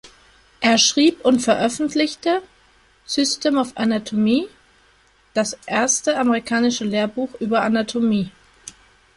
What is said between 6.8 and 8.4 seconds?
Lehrbuch über Anatomie.